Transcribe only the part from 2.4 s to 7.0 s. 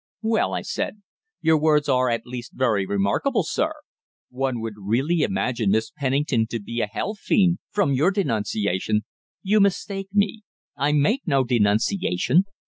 very remarkable, sir. One would really imagine Miss Pennington to be a